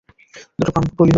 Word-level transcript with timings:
দুটো 0.57 0.71
প্রাণ 0.71 0.85
বলি 0.91 0.93
হতে 0.93 0.97
পারে। 0.97 1.09